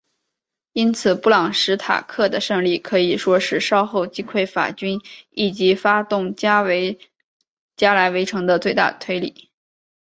[0.73, 9.51] 因此布朗什塔克的胜利可以说是稍后击溃法军以及发动加莱围城的最大推力。